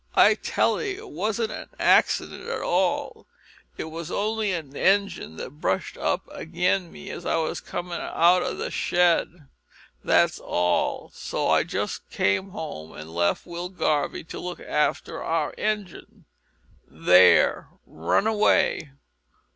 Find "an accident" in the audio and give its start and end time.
1.51-2.47